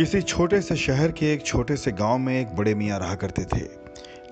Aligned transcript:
किसी 0.00 0.20
छोटे 0.22 0.60
से 0.60 0.76
शहर 0.76 1.12
के 1.12 1.32
एक 1.32 1.42
छोटे 1.46 1.76
से 1.76 1.92
गाँव 1.92 2.18
में 2.18 2.40
एक 2.40 2.54
बड़े 2.56 2.74
मियाँ 2.74 2.98
रहा 2.98 3.14
करते 3.14 3.44
थे। 3.44 3.60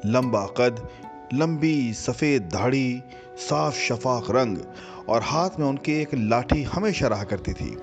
लंबा 0.06 0.46
कद, 0.46 0.88
लंबी 1.35 1.92
सफ़ेद 1.92 2.42
दाढ़ी, 2.42 3.03
साफ़ 3.37 3.76
शफाक 3.76 4.31
रंग 4.31 4.58
और 5.08 5.22
हाथ 5.22 5.51
में 5.58 5.67
उनके 5.67 6.01
एक 6.03 6.08
लाठी 6.15 6.62
हमेशा 6.62 7.08
रहा 7.08 7.24
करती 7.24 7.53
थी। 7.53 7.76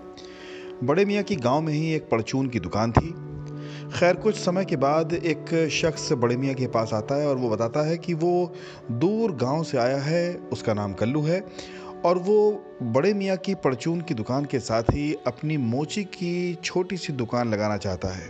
बड़े 0.84 1.06
मियाँ 1.06 1.24
की 1.24 1.36
गाँव 1.36 1.62
में 1.62 1.74
ही 1.74 1.94
एक 1.94 2.10
परचून 2.10 2.48
की 2.50 2.60
दुकान 2.60 2.92
थी। 2.92 3.14
खैर, 4.00 4.16
कुछ 4.16 4.36
समय 4.36 4.66
के 4.66 4.76
बाद 4.76 5.14
एक 5.14 5.70
शख्स 5.72 6.14
बड़े 6.14 6.38
मियाँ 6.38 6.56
के 6.56 6.68
पास 6.68 6.94
आता 6.94 7.16
है 7.16 7.28
और 7.28 7.36
वो 7.36 7.50
बताता 7.50 7.88
है 7.88 7.98
कि 7.98 8.14
वो 8.14 8.54
दूर 8.92 9.32
गाँव 9.32 9.64
से 9.64 9.78
आया 9.78 9.98
है, 9.98 10.36
उसका 10.36 10.74
नाम 10.74 10.94
कल्लू 10.94 11.22
है 11.22 11.46
और 12.06 12.18
वो 12.18 12.64
बड़े 12.84 13.14
मियाँ 13.14 13.38
की 13.38 13.56
परचून 13.56 14.02
की 14.02 14.14
दुकान 14.14 14.46
के 14.46 14.60
साथ 14.60 14.84
ही 14.84 15.16
अपनी 15.28 15.58
मोची 15.58 16.04
की 16.04 16.56
छोटी 16.64 16.98
सी 16.98 17.14
दुकान 17.14 17.50
लगाना 17.50 17.78
चाहता 17.78 18.08
है। 18.08 18.30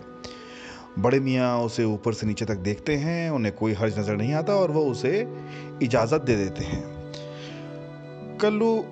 बड़े 0.99 1.19
मियाँ 1.19 1.57
उसे 1.59 1.83
ऊपर 1.83 2.13
से 2.13 2.27
नीचे 2.27 2.45
तक 2.45 2.55
देखते 2.55 2.95
हैं, 2.95 3.29
उन्हें 3.29 3.55
कोई 3.55 3.73
हर्ज 3.73 3.99
नज़र 3.99 4.15
नहीं 4.15 4.33
आता 4.33 4.55
और 4.55 4.71
वो 4.71 4.81
उसे 4.81 5.27
इजाज़त 5.81 6.21
दे 6.21 6.35
देते 6.35 6.63
हैं। 6.63 6.83
कल्लू 8.41 8.85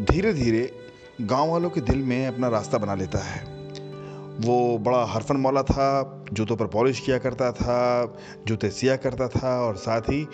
धीरे 0.00 0.32
धीरे 0.32 0.72
गाँव 1.20 1.50
वालों 1.50 1.70
के 1.70 1.80
दिल 1.80 1.98
में 1.98 2.26
अपना 2.26 2.48
रास्ता 2.48 2.78
बना 2.78 2.94
लेता 2.94 3.18
है। 3.18 3.42
वो 4.40 4.78
बड़ा 4.78 5.04
हरफन 5.04 5.36
मौला 5.36 5.62
था, 5.62 6.26
जूतों 6.32 6.56
पर 6.56 6.66
पॉलिश 6.66 7.00
किया 7.00 7.18
करता 7.18 7.52
था, 7.52 8.16
जूते 8.46 8.70
सिया 8.70 8.96
करता 8.96 9.28
था 9.28 9.60
और 9.60 9.76
साथ 9.76 10.00
ही 10.00 10.26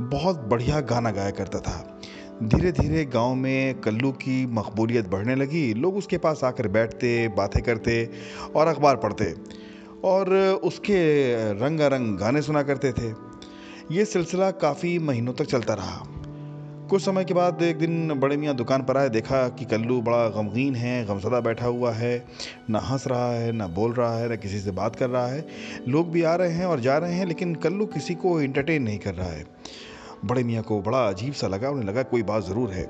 बहुत 0.00 0.36
बढ़िया 0.36 0.80
गाना 0.80 1.10
गाया 1.10 1.30
करता 1.30 1.58
था। 1.58 2.00
धीरे 2.40 2.70
धीरे 2.72 3.04
गाँव 3.04 3.34
में 3.34 3.80
कल्लू 3.80 4.10
की 4.12 4.46
मकबूलियत 4.46 5.08
बढ़ने 5.08 5.34
लगी। 5.34 5.74
लोग 5.74 5.96
उसके 5.96 6.18
पास 6.18 6.44
आकर 6.44 6.68
बैठते, 6.68 7.28
बातें 7.28 7.62
करते 7.62 8.10
और 8.56 8.66
अखबार 8.66 8.96
पढ़ते 8.96 9.34
और 10.04 10.34
उसके 10.64 11.02
रंगारंग 11.52 12.16
गाने 12.18 12.42
सुना 12.42 12.62
करते 12.62 12.92
थे। 12.92 13.12
ये 13.94 14.04
सिलसिला 14.04 14.50
काफ़ी 14.50 14.98
महीनों 14.98 15.32
तक 15.32 15.44
चलता 15.44 15.74
रहा। 15.74 16.06
कुछ 16.90 17.02
समय 17.02 17.24
के 17.24 17.34
बाद 17.34 17.62
एक 17.62 17.78
दिन 17.78 18.12
बड़े 18.20 18.36
मियाँ 18.36 18.54
दुकान 18.54 18.82
पर 18.82 18.96
आए, 18.96 19.08
देखा 19.08 19.48
कि 19.48 19.64
कल्लू 19.64 20.00
बड़ा 20.02 20.28
गमगीन 20.28 20.74
है 20.74 21.04
गमसदा 21.06 21.40
बैठा 21.40 21.66
हुआ 21.66 21.92
है, 21.92 22.24
ना 22.70 22.78
हंस 22.78 23.06
रहा 23.06 23.32
है, 23.32 23.52
ना 23.52 23.66
बोल 23.66 23.92
रहा 23.92 24.18
है, 24.18 24.28
ना 24.28 24.36
किसी 24.36 24.58
से 24.58 24.70
बात 24.70 24.96
कर 24.96 25.10
रहा 25.10 25.26
है। 25.26 25.46
लोग 25.88 26.10
भी 26.10 26.22
आ 26.22 26.34
रहे 26.34 26.50
हैं 26.50 26.66
और 26.66 26.80
जा 26.80 26.98
रहे 26.98 27.14
हैं, 27.14 27.26
लेकिन 27.26 27.54
कल्लू 27.54 27.86
किसी 27.86 28.14
को 28.14 28.40
इंटरटेन 28.42 28.82
नहीं 28.82 28.98
कर 28.98 29.14
रहा 29.14 29.30
है। 29.30 29.46
बड़े 30.24 30.42
मियाँ 30.44 30.62
को 30.62 30.80
बड़ा 30.82 30.98
अजीब 31.08 31.32
सा 31.32 31.46
लगा, 31.48 31.70
उन्हें 31.70 31.84
लगा 31.84 32.02
कोई 32.02 32.22
बात 32.22 32.44
ज़रूर 32.44 32.70
है। 32.70 32.88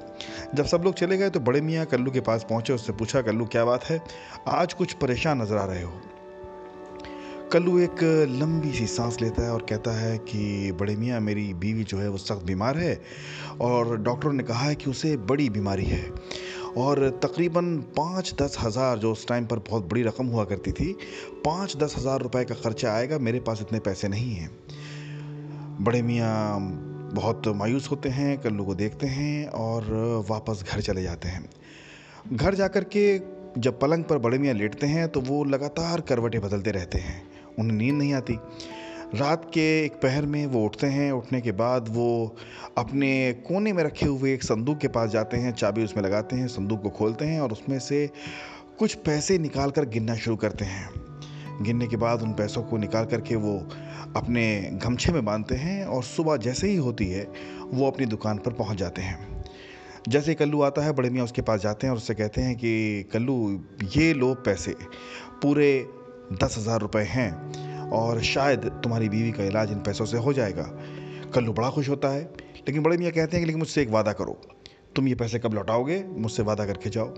जब 0.55 0.64
सब 0.64 0.83
लोग 0.84 0.94
चले 0.94 1.16
गए 1.16 1.30
तो 1.30 1.41
बड़े 1.41 1.61
मियाँ 1.61 1.86
कल्लू 1.86 2.11
के 2.11 2.20
पास 2.20 2.47
पहुँचे, 2.50 2.72
उससे 2.72 2.92
पूछा, 2.92 3.22
कल्लू, 3.22 3.44
क्या 3.47 3.64
बात 3.64 3.84
है? 3.84 4.00
आज 4.48 4.72
कुछ 4.72 4.92
परेशान 4.92 5.42
नज़र 5.42 5.56
आ 5.56 5.64
रहे 5.64 5.83
हो? 5.83 5.92
कल्लू 7.53 7.78
एक 7.78 8.03
लंबी 8.30 8.72
सी 8.72 8.86
सांस 8.86 9.20
लेता 9.20 9.42
है 9.42 9.53
और 9.53 9.66
कहता 9.69 9.91
है 9.91 10.16
कि, 10.19 10.72
बड़े 10.72 10.97
मियाँ, 10.97 11.20
मेरी 11.20 11.53
बीवी 11.55 11.84
जो 11.84 11.98
है 11.98 12.08
वो 12.08 12.19
सख्त 12.19 12.44
बीमार 12.44 12.78
है 12.78 13.00
और 13.60 13.97
डॉक्टरों 13.97 14.33
ने 14.33 14.42
कहा 14.42 14.64
है 14.64 14.75
कि 14.75 14.91
उसे 14.91 15.16
बड़ी 15.16 15.48
बीमारी 15.50 15.84
है। 15.84 16.05
और 16.77 17.08
तकरीबन 17.22 17.77
पाँच 17.97 18.34
दस 18.42 18.56
हज़ार 18.60 18.98
जो 18.98 19.10
उस 19.12 19.27
टाइम 19.28 19.47
पर 19.47 19.58
बहुत 19.58 19.88
बड़ी 19.88 20.03
रकम 20.03 20.27
हुआ 20.27 20.44
करती 20.44 20.72
थी 20.72 20.92
पाँच 21.44 21.77
दस 21.77 21.94
हज़ार 21.98 22.20
रुपए 22.20 22.44
का 22.44 22.55
ख़र्चा 22.55 22.92
आएगा, 22.92 23.19
मेरे 23.19 23.41
पास 23.41 23.60
इतने 23.60 23.78
पैसे 23.80 24.08
नहीं 24.08 24.34
हैं। 24.34 24.50
बड़े 25.80 26.03
मियाँ 26.03 26.91
बहुत 27.12 27.48
मायूस 27.48 27.91
होते 27.91 28.08
हैं, 28.08 28.38
कल्लू 28.38 28.64
को 28.64 28.74
देखते 28.74 29.06
हैं 29.06 29.46
और 29.46 30.24
वापस 30.30 30.64
घर 30.68 30.80
चले 30.80 31.02
जाते 31.02 31.28
हैं। 31.28 31.44
घर 32.32 32.54
जाकर 32.54 32.84
के 32.96 33.19
जब 33.58 33.80
पलंग 33.80 34.04
पर 34.04 34.19
बड़े 34.19 34.38
मियाँ 34.38 34.54
लेटते 34.54 34.86
हैं 34.86 35.08
तो 35.08 35.20
वो 35.20 35.44
लगातार 35.44 36.00
करवटें 36.00 36.41
बदलते 36.41 36.70
रहते 36.70 36.98
हैं। 36.98 37.22
उन्हें 37.59 37.78
नींद 37.78 37.94
नहीं 37.94 38.14
आती। 38.14 38.38
रात 39.14 39.44
के 39.44 39.84
एक 39.84 39.92
पहर 39.92 40.26
में 40.26 40.47
वो 40.47 40.64
उठते 40.64 40.87
हैं। 40.87 41.10
उठने 41.12 41.41
के 41.41 41.53
बाद 41.53 41.87
वो 41.88 42.37
अपने 42.78 43.32
कोने 43.32 43.72
में 43.72 43.82
रखे 43.84 44.06
हुए 44.06 44.32
एक 44.34 44.42
संदूक 44.42 44.78
के 44.78 44.88
पास 44.88 45.10
जाते 45.10 45.37
हैं। 45.37 45.53
चाबी 45.53 45.84
उसमें 45.84 46.04
लगाते 46.04 46.37
हैं, 46.37 46.47
संदूक 46.48 46.82
को 46.82 46.91
खोलते 46.91 47.25
हैं 47.25 47.41
और 47.41 47.53
उसमें 47.53 47.78
से 47.78 48.08
कुछ 48.78 48.94
पैसे 48.94 49.38
निकाल 49.38 49.70
कर 49.70 49.84
गिनना 49.84 50.14
शुरू 50.14 50.37
करते 50.37 50.64
हैं। 50.64 51.01
गिनने 51.62 51.87
के 51.87 51.97
बाद 51.97 52.23
उन 52.23 52.33
पैसों 52.33 52.62
को 52.62 52.77
निकाल 52.77 53.05
करके 53.05 53.37
वो 53.37 53.69
अपने 54.17 54.71
गमछे 54.84 55.12
में 55.12 55.25
बांधते 55.25 55.55
हैं 55.55 55.84
और 55.84 56.03
सुबह 56.03 56.37
जैसे 56.37 56.69
ही 56.69 56.77
होती 56.77 57.06
है, 57.06 57.28
वो 57.75 57.87
अपनी 57.87 58.06
दुकान 58.06 58.39
पर 58.39 58.53
पहुँच 58.53 58.77
जाते 58.77 59.03
हैं। 59.03 59.45
जैसे 60.09 60.34
कल्लू 60.34 60.62
आता 60.62 60.83
है, 60.83 60.93
बड़े 60.93 61.11
मियाँ 61.11 61.25
उसके 61.25 61.43
पास 61.43 61.61
जाते 61.61 61.87
हैं 61.87 61.93
और 61.93 61.97
उससे 61.97 62.15
कहते 62.15 62.41
हैं 62.41 62.56
कि, 62.56 63.03
कल्लू, 63.12 63.65
ये 63.97 64.12
लो 64.12 64.34
पैसे। 64.34 64.75
पूरे 65.43 65.87
दस 66.33 66.55
हज़ार 66.59 66.81
रुपये 66.81 67.05
हैं 67.05 67.89
और 67.91 68.23
शायद 68.23 68.61
तुम्हारी 68.61 69.09
बीवी 69.09 69.33
का 69.33 69.44
इलाज 69.44 69.73
इन 69.73 69.79
पैसों 69.79 70.05
से 70.05 70.19
हो 70.19 70.33
जाएगा। 70.33 70.62
कल्लू 71.34 71.53
बड़ा 71.53 71.71
खुश 71.71 71.89
होता 71.89 72.09
है, 72.09 72.23
लेकिन 72.56 72.83
बड़े 72.83 72.97
मियाँ 72.97 73.12
कहते 73.12 73.37
हैं 73.37 73.41
कि, 73.41 73.47
लेकिन 73.47 73.59
मुझसे 73.59 73.83
एक 73.83 73.89
वादा 73.89 74.12
करो। 74.12 74.41
तुम 74.97 75.09
ये 75.09 75.15
पैसे 75.15 75.39
कब 75.39 75.55
लौटाओगे? 75.55 76.05
मुझसे 76.09 76.43
वादा 76.43 76.67
करके 76.67 76.91
जाओ। 76.91 77.15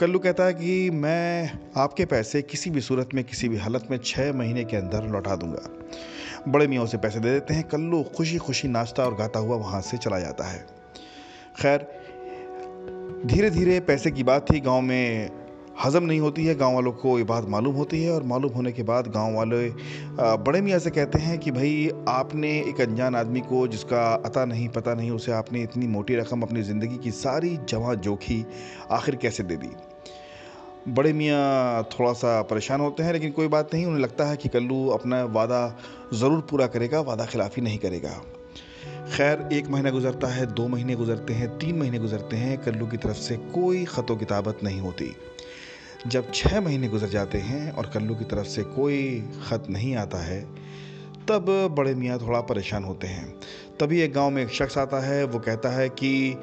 कल्लू 0.00 0.18
कहता 0.18 0.44
है 0.44 0.52
कि 0.54 0.90
मैं 0.90 1.50
आपके 1.76 2.04
पैसे 2.04 2.40
किसी 2.42 2.70
भी 2.70 2.80
सूरत 2.80 3.08
में, 3.14 3.22
किसी 3.24 3.48
भी 3.48 3.56
हालत 3.56 3.88
में 3.90 3.98
छः 3.98 4.32
महीने 4.32 4.64
के 4.64 4.76
अंदर 4.76 5.06
लौटा 5.06 5.34
दूँगा। 5.36 6.50
बड़े 6.52 6.66
मियाँ 6.66 6.84
उसे 6.84 6.98
पैसे 6.98 7.20
दे 7.20 7.30
देते 7.30 7.54
हैं। 7.54 7.64
कल्लू 7.68 8.02
खुशी 8.16 8.38
खुशी 8.38 8.68
नाश्ता 8.68 9.04
और 9.04 9.14
गाता 9.14 9.38
हुआ 9.38 9.56
वहाँ 9.56 9.80
से 9.80 9.96
चला 9.96 10.18
जाता 10.18 10.44
है। 10.44 10.64
खैर 11.60 11.86
धीरे 13.26 13.50
धीरे 13.50 13.78
पैसे 13.80 14.10
की 14.10 14.22
बात 14.22 14.50
थी। 14.50 14.60
गाँव 14.60 14.80
में 14.80 15.30
हज़म 15.84 16.04
नहीं 16.04 16.20
होती 16.20 16.44
है। 16.46 16.54
गाँव 16.54 16.74
वालों 16.74 16.92
को 16.92 17.18
ये 17.18 17.24
बात 17.24 17.48
मालूम 17.48 17.74
होती 17.74 18.02
है 18.02 18.10
और 18.12 18.22
मालूम 18.22 18.52
होने 18.52 18.72
के 18.72 18.82
बाद 18.82 19.08
गाँव 19.08 19.36
वाले 19.36 19.68
बड़े 20.44 20.60
मियाँ 20.60 20.78
से 20.78 20.90
कहते 20.90 21.18
हैं 21.18 21.38
कि 21.38 21.50
भाई, 21.50 21.90
आपने 22.08 22.58
एक 22.60 22.80
अनजान 22.80 23.16
आदमी 23.16 23.40
को 23.42 23.66
जिसका 23.68 24.02
अता 24.16 24.44
नहीं, 24.44 24.68
पता 24.70 24.94
नहीं, 24.94 25.10
उसे 25.10 25.32
आपने 25.32 25.62
इतनी 25.62 25.86
मोटी 25.88 26.16
रकम 26.16 26.42
अपनी 26.42 26.62
ज़िंदगी 26.62 26.96
की 26.96 27.10
सारी 27.10 27.56
जमा 27.68 27.94
जोखी 28.00 28.44
आखिर 28.90 29.16
कैसे 29.16 29.42
दे 29.42 29.56
दी? 29.56 29.70
बड़े 30.88 31.12
मियाँ 31.12 31.82
थोड़ा 31.82 32.12
सा 32.12 32.42
परेशान 32.42 32.80
होते 32.80 33.02
हैं, 33.02 33.12
लेकिन 33.12 33.30
कोई 33.30 33.48
बात 33.48 33.74
नहीं, 33.74 33.86
उन्हें 33.86 34.02
लगता 34.02 34.24
है 34.24 34.36
कि 34.36 34.48
कल्लू 34.48 34.86
अपना 34.88 35.24
वादा 35.24 35.78
ज़रूर 36.14 36.40
पूरा 36.40 36.66
करेगा, 36.66 37.00
वादा 37.00 37.24
खिलाफ़ी 37.24 37.62
नहीं 37.62 37.78
करेगा। 37.78 38.20
खैर, 39.16 39.48
एक 39.52 39.68
महीना 39.68 39.90
गुजरता 39.90 40.28
है, 40.28 40.46
दो 40.46 40.68
महीने 40.68 40.94
गुजरते 40.94 41.32
हैं, 41.32 41.58
तीन 41.58 41.78
महीने 41.78 41.98
गुजरते 41.98 42.36
हैं, 42.36 42.58
कल्लू 42.58 42.86
की 42.86 42.96
तरफ़ 42.96 43.16
से 43.16 43.36
कोई 43.36 43.84
ख़तो 43.84 44.16
किताबत 44.16 44.58
नहीं 44.64 44.80
होती। 44.80 45.16
जब 46.06 46.32
छः 46.34 46.60
महीने 46.60 46.88
गुजर 46.88 47.08
जाते 47.08 47.38
हैं 47.38 47.72
और 47.72 47.86
कल्लू 47.86 48.14
की 48.14 48.24
तरफ़ 48.24 48.46
से 48.46 48.62
कोई 48.62 49.24
ख़त 49.48 49.66
नहीं 49.70 49.96
आता 49.96 50.18
है, 50.18 50.42
तब 51.28 51.68
बड़े 51.70 51.94
मियाँ 51.94 52.18
थोड़ा 52.18 52.40
परेशान 52.40 52.84
होते 52.84 53.06
हैं। 53.06 53.34
तभी 53.80 54.00
एक 54.00 54.12
गाँव 54.12 54.30
में 54.30 54.42
एक 54.42 54.50
शख्स 54.50 54.78
आता 54.78 55.00
है, 55.00 55.24
वो 55.24 55.38
कहता 55.38 55.68
है 55.68 55.88
कि 55.88 56.36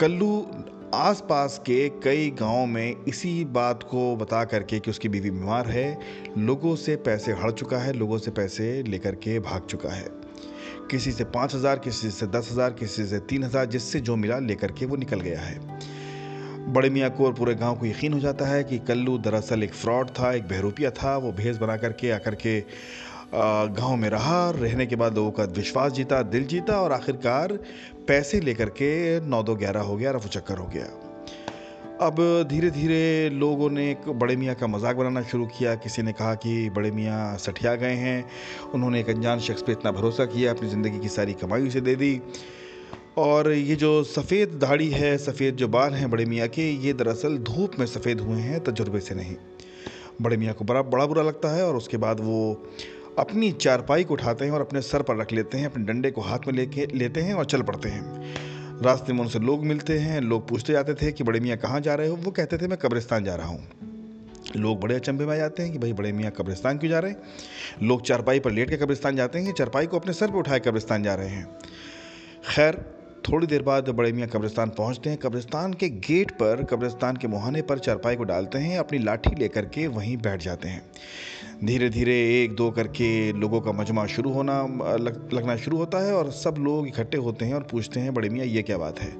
कल्लू 0.00 0.46
आसपास 0.94 1.58
के 1.58 1.88
कई 1.88 2.30
गाँवों 2.30 2.66
में 2.66 3.04
इसी 3.04 3.44
बात 3.44 3.82
को 3.82 4.16
बता 4.16 4.44
करके 4.44 4.78
कि 4.80 4.90
उसकी 4.90 5.08
बीवी 5.08 5.30
बीमार 5.30 5.68
है, 5.68 5.98
लोगों 6.38 6.76
से 6.76 6.96
पैसे 6.96 7.32
हड़ 7.32 7.50
चुका 7.50 7.78
है, 7.78 7.92
लोगों 7.92 8.18
से 8.18 8.30
पैसे 8.30 8.82
लेकर 8.82 9.14
के 9.14 9.38
भाग 9.38 9.66
चुका 9.66 9.88
है। 9.88 10.08
किसी 10.90 11.12
से 11.12 11.24
पाँच 11.24 11.54
हज़ार, 11.54 11.78
किसी 11.78 12.10
से 12.10 12.26
दस 12.26 12.48
हज़ार, 12.52 12.72
किसी 12.72 13.06
से 13.06 13.18
तीन 13.18 13.44
हज़ार, 13.44 13.66
जिससे 13.66 14.00
जो 14.00 14.16
मिला 14.16 14.38
लेकर 14.38 14.72
के 14.72 14.86
वो 14.86 14.96
निकल 14.96 15.20
गया 15.20 15.40
है। 15.40 15.58
बड़े 16.72 16.90
मियाँ 16.90 17.10
को 17.10 17.26
और 17.26 17.32
पूरे 17.32 17.54
गाँव 17.54 17.76
को 17.76 17.86
यकीन 17.86 18.12
हो 18.12 18.20
जाता 18.20 18.46
है 18.46 18.64
कि 18.64 18.78
कल्लू 18.78 19.18
दरअसल 19.18 19.62
एक 19.62 19.74
फ्रॉड 19.74 20.10
था, 20.10 20.32
एक 20.32 20.48
बहरूपिया 20.48 20.90
था, 20.90 21.16
वो 21.16 21.32
भेज 21.32 21.58
बना 21.58 21.76
करके 21.76 22.10
आकर 22.10 22.34
के 22.34 22.60
गाँव 23.34 23.96
में 23.96 24.08
रहा, 24.10 24.50
रहने 24.50 24.86
के 24.86 24.96
बाद 24.96 25.14
लोगों 25.14 25.30
का 25.30 25.44
विश्वास 25.44 25.92
जीता, 25.92 26.22
दिल 26.22 26.44
जीता 26.46 26.80
और 26.80 26.92
आखिरकार 26.92 27.52
पैसे 28.08 28.40
लेकर 28.40 28.68
के 28.68 29.20
नौ 29.20 29.42
दो 29.42 29.54
ग्यारह 29.54 29.80
हो 29.80 29.96
गया 29.96 30.10
रफू 30.10 30.28
चक्कर 30.28 30.58
हो 30.58 30.66
गया। 30.66 30.86
अब 32.00 32.16
धीरे 32.48 32.70
धीरे 32.70 33.30
लोगों 33.30 33.70
ने 33.70 33.96
बड़े 34.08 34.36
मियाँ 34.36 34.54
का 34.54 34.66
मज़ाक 34.66 34.96
बनाना 34.96 35.22
शुरू 35.22 35.46
किया। 35.46 35.74
किसी 35.74 36.02
ने 36.02 36.12
कहा 36.12 36.34
कि 36.34 36.70
बड़े 36.70 36.90
मियाँ 36.90 37.36
सठिया 37.36 37.74
गए 37.74 37.94
हैं। 37.94 38.24
उन्होंने 38.74 39.00
एक 39.00 39.08
अनजान 39.10 39.38
शख्स 39.38 39.62
पे 39.62 39.72
इतना 39.72 39.90
भरोसा 39.92 40.24
किया, 40.24 40.52
अपनी 40.52 40.68
ज़िंदगी 40.68 40.98
की 40.98 41.08
सारी 41.08 41.32
कमाई 41.32 41.66
उसे 41.68 41.80
दे 41.80 41.94
दी। 41.96 42.20
और 43.18 43.50
ये 43.52 43.76
जो 43.76 44.04
सफ़ेद 44.04 44.58
दाढ़ी 44.62 44.88
है, 44.90 45.16
सफ़ेद 45.18 45.56
जो 45.56 45.68
बाल 45.68 45.94
हैं 45.94 46.10
बड़े 46.10 46.24
मियाँ 46.24 46.48
के, 46.48 46.70
ये 46.72 46.92
दरअसल 46.92 47.38
धूप 47.38 47.78
में 47.78 47.86
सफ़ेद 47.86 48.20
हुए 48.20 48.40
हैं, 48.40 48.64
तजुर्बे 48.64 49.00
से 49.00 49.14
नहीं। 49.14 49.36
बड़े 50.22 50.36
मियाँ 50.36 50.54
को 50.54 50.64
बड़ा 50.64 50.82
बड़ा 50.82 51.06
बुरा 51.06 51.22
लगता 51.22 51.48
है 51.48 51.66
और 51.66 51.76
उसके 51.76 51.96
बाद 51.96 52.20
वो 52.20 52.64
अपनी 53.18 53.52
चारपाई 53.52 54.04
को 54.04 54.14
उठाते 54.14 54.44
हैं 54.44 54.52
और 54.52 54.60
अपने 54.60 54.80
सर 54.80 55.02
पर 55.02 55.16
रख 55.16 55.32
लेते 55.32 55.58
हैं, 55.58 55.66
अपने 55.66 55.84
डंडे 55.84 56.10
को 56.10 56.20
हाथ 56.20 56.38
में 56.46 56.54
लेके 56.54 56.86
लेते 56.86 57.20
हैं 57.20 57.34
और 57.34 57.44
चल 57.44 57.62
पड़ते 57.62 57.88
हैं। 57.88 58.34
रास्ते 58.82 59.12
में 59.12 59.20
उनसे 59.20 59.38
लोग 59.38 59.64
मिलते 59.64 59.98
हैं, 59.98 60.20
लोग 60.20 60.48
पूछते 60.48 60.72
जाते 60.72 60.94
थे 60.94 61.12
कि, 61.12 61.24
बड़े 61.24 61.40
मियाँ 61.40 61.58
कहाँ 61.58 61.80
जा 61.80 61.94
रहे 61.94 62.08
हो? 62.08 62.16
वो 62.16 62.30
कहते 62.30 62.58
थे, 62.58 62.66
मैं 62.66 62.78
कब्रिस्तान 62.78 63.24
जा 63.24 63.34
रहा 63.34 63.46
हूँ। 63.46 63.68
लोग 64.56 64.80
बड़े 64.80 64.94
अचंभे 64.94 65.26
में 65.26 65.34
आ 65.34 65.36
जाते 65.36 65.62
हैं 65.62 65.72
कि, 65.72 65.78
भाई, 65.78 65.92
बड़े 65.92 66.12
मियाँ 66.12 66.32
कब्रिस्तान 66.32 66.78
क्यों 66.78 66.90
जा 66.90 66.98
रहे 66.98 67.10
हैं? 67.10 67.18
लोग 67.82 68.02
चारपाई 68.02 68.40
पर 68.40 68.50
लेट 68.50 68.70
के 68.70 68.76
कब्रिस्तान 68.76 69.16
जाते 69.16 69.38
हैं 69.38 69.52
चारपाई 69.52 69.86
को 69.86 69.98
अपने 69.98 70.12
सर 70.12 70.30
पर 70.30 70.38
उठाए 70.38 70.60
कब्रिस्तान 70.60 71.02
जा 71.02 71.14
रहे 71.14 71.28
हैं। 71.28 71.46
खैर, 72.56 72.98
थोड़ी 73.28 73.46
देर 73.46 73.62
बाद 73.62 73.88
बड़े 73.88 74.12
मियाँ 74.12 74.28
कब्रिस्तान 74.28 74.70
पहुँचते 74.70 75.10
हैं। 75.10 75.18
कब्रिस्तान 75.18 75.72
के 75.72 75.88
गेट 75.88 76.30
पर, 76.30 76.64
कब्रिस्तान 76.64 77.16
के 77.16 77.28
मुहाने 77.28 77.62
पर 77.62 77.78
चारपाई 77.78 78.16
को 78.16 78.24
डालते 78.24 78.58
हैं, 78.58 78.78
अपनी 78.78 78.98
लाठी 78.98 79.34
लेकर 79.34 79.64
के 79.64 79.86
वहीं 79.86 80.16
बैठ 80.16 80.42
जाते 80.42 80.68
हैं। 80.68 80.82
धीरे 81.64 81.88
धीरे 81.90 82.14
एक 82.42 82.54
दो 82.56 82.70
करके 82.70 83.32
लोगों 83.32 83.60
का 83.60 83.72
मजमा 83.72 84.04
शुरू 84.06 84.32
होना 84.32 84.60
लग, 84.96 85.32
लगना 85.32 85.56
शुरू 85.56 85.76
होता 85.76 85.98
है 85.98 86.12
और 86.14 86.30
सब 86.30 86.54
लोग 86.58 86.86
इकट्ठे 86.88 87.18
होते 87.18 87.44
हैं 87.44 87.54
और 87.54 87.62
पूछते 87.62 88.00
हैं 88.00 88.12
बड़े 88.14 88.28
मियाँ 88.28 88.46
ये 88.46 88.62
क्या 88.62 88.76
बात 88.78 88.98
है? 89.00 89.12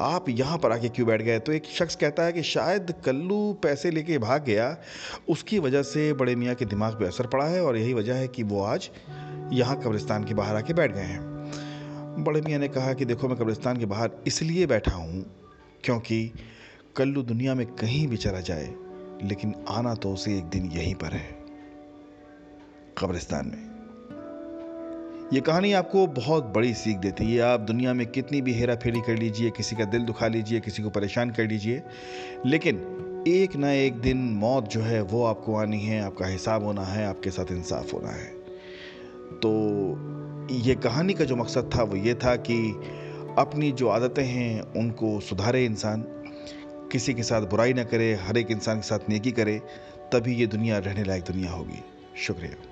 आप 0.00 0.28
यहाँ 0.28 0.58
पर 0.58 0.72
आके 0.72 0.88
क्यों 0.88 1.06
बैठ 1.06 1.22
गए? 1.22 1.38
तो 1.38 1.52
एक 1.52 1.64
शख्स 1.68 1.96
कहता 1.96 2.22
है 2.22 2.32
कि 2.32 2.42
शायद 2.42 2.94
कल्लू 3.04 3.52
पैसे 3.62 3.90
लेके 3.90 4.18
भाग 4.18 4.44
गया। 4.44 4.76
उसकी 5.28 5.58
वजह 5.58 5.82
से 5.82 6.12
बड़े 6.12 6.36
मियाँ 6.36 6.54
के 6.54 6.64
दिमाग 6.64 6.92
पर 6.92 7.04
असर 7.04 7.26
पड़ा 7.26 7.44
है 7.44 7.64
और 7.64 7.76
यही 7.76 7.94
वजह 7.94 8.14
है 8.14 8.28
कि 8.28 8.42
वो 8.42 8.62
आज 8.62 8.90
यहाँ 9.52 9.76
कब्रिस्तान 9.80 10.24
के 10.24 10.34
बाहर 10.34 10.56
आके 10.56 10.74
बैठ 10.74 10.94
गए 10.94 11.02
हैं। 11.02 12.24
बड़े 12.24 12.40
मियाँ 12.40 12.60
ने 12.60 12.68
कहा 12.68 12.92
कि 12.92 13.04
देखो 13.04 13.28
मैं 13.28 13.38
कब्रिस्तान 13.38 13.76
के 13.76 13.86
बाहर 13.86 14.10
इसलिए 14.26 14.66
बैठा 14.66 14.94
हूँ 14.94 15.24
क्योंकि 15.84 16.32
कल्लू 16.96 17.22
दुनिया 17.22 17.54
में 17.54 17.66
कहीं 17.66 18.06
भी 18.08 18.16
चला 18.16 18.40
जाए 18.40 18.74
लेकिन 19.24 19.54
आना 19.68 19.94
तो 19.94 20.12
उसे 20.12 20.38
एक 20.38 20.44
दिन 20.44 20.70
यहीं 20.70 20.94
पर 20.94 21.12
है। 21.12 21.39
कब्रिस्तान 23.00 23.46
में। 23.46 23.70
ये 25.32 25.40
कहानी 25.40 25.72
आपको 25.72 26.06
बहुत 26.06 26.44
बड़ी 26.44 26.74
सीख 26.74 26.96
देती 26.96 27.34
है। 27.34 27.42
आप 27.42 27.60
दुनिया 27.60 27.94
में 27.94 28.06
कितनी 28.06 28.40
भी 28.40 28.52
हेरा 28.52 28.74
फेरी 28.74 29.00
कर 29.00 29.16
लीजिए, 29.16 29.50
किसी 29.50 29.76
का 29.76 29.84
दिल 29.84 30.02
दुखा 30.02 30.26
लीजिए, 30.26 30.60
किसी 30.60 30.82
को 30.82 30.90
परेशान 30.90 31.30
कर 31.30 31.46
लीजिए, 31.46 31.82
लेकिन 32.46 32.76
एक 33.28 33.56
ना 33.56 33.72
एक 33.72 33.94
दिन 33.94 34.16
मौत 34.16 34.68
जो 34.68 34.80
है, 34.80 35.02
वो 35.02 35.24
आपको 35.24 35.56
आनी 35.56 35.80
है, 35.80 36.02
आपका 36.02 36.26
हिसाब 36.26 36.64
होना 36.64 36.82
है, 36.82 37.06
आपके 37.06 37.30
साथ 37.30 37.52
इंसाफ 37.52 37.94
होना 37.94 38.08
है। 38.08 38.26
तो 39.34 39.50
ये 40.50 40.74
कहानी 40.74 41.14
का 41.14 41.24
जो 41.24 41.36
मकसद 41.36 41.70
था, 41.76 41.82
वो 41.82 41.96
ये 41.96 42.14
था 42.14 42.36
कि 42.36 42.70
अपनी 43.38 43.72
जो 43.72 43.88
आदतें 43.88 44.24
हैं, 44.24 44.62
उनको 44.62 45.20
सुधारे 45.20 45.64
इंसान। 45.64 46.04
किसी 46.92 47.14
के 47.14 47.22
साथ 47.22 47.42
बुराई 47.42 47.72
ना 47.72 47.84
करे, 47.84 48.14
हर 48.14 48.38
एक 48.38 48.50
इंसान 48.50 48.76
के 48.76 48.82
साथ 48.82 48.98
नेकी 49.08 49.32
करे, 49.32 49.62
तभी 50.12 50.34
ये 50.34 50.46
दुनिया 50.46 50.78
रहने 50.78 51.04
लायक 51.04 51.22
दुनिया 51.22 51.52
होगी। 51.52 51.84
शुक्रिया। 52.16 52.69